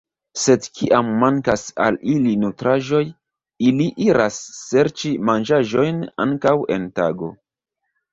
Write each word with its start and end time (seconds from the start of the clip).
Sed 0.43 0.63
kiam 0.77 1.09
mankas 1.23 1.65
al 1.87 1.99
ili 2.13 2.31
nutraĵoj, 2.43 3.01
ili 3.67 3.85
iras 4.05 4.39
serĉi 4.61 5.11
manĝaĵojn 5.31 6.01
ankaŭ 6.27 6.55
en 6.77 6.89
tago. 7.01 7.31